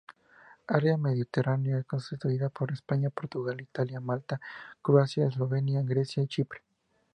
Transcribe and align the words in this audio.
Área 0.65 0.97
mediterránea: 0.97 1.83
Constituida 1.83 2.49
por 2.49 2.71
España, 2.71 3.11
Portugal, 3.11 3.61
Italia, 3.61 3.99
Malta, 3.99 4.41
Croacia, 4.81 5.27
Eslovenia, 5.27 5.83
Grecia 5.83 6.23
y 6.23 6.27
Chipre. 6.27 6.63